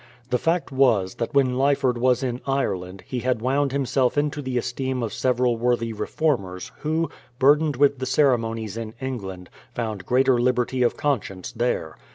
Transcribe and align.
The 0.31 0.39
fact 0.39 0.71
was, 0.71 1.13
that 1.17 1.35
when 1.35 1.57
Lyford 1.59 1.99
was 1.99 2.23
in 2.23 2.41
Ireland, 2.47 3.03
he 3.05 3.19
had 3.19 3.39
wound 3.39 3.71
himself 3.71 4.17
into 4.17 4.41
the 4.41 4.57
esteem 4.57 5.03
of 5.03 5.13
several 5.13 5.57
worthy 5.57 5.93
reformers, 5.93 6.71
who, 6.79 7.11
burdened 7.37 7.75
with 7.75 7.99
the 7.99 8.07
cere 8.07 8.39
monies 8.39 8.77
in 8.77 8.95
England, 8.99 9.51
found 9.75 10.07
greater 10.07 10.39
liberty 10.41 10.81
of 10.81 10.97
conscience 10.97 11.51
there. 11.51 11.97